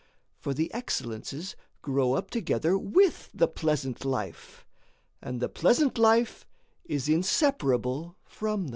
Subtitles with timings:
[0.01, 0.07] [note]
[0.39, 4.65] For the excellences grow up together with the pleasant life,
[5.21, 6.47] and the pleasant life
[6.85, 8.69] is inseparable from them.